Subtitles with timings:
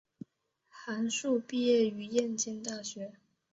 [0.67, 3.13] 韩叙毕业于燕京大学。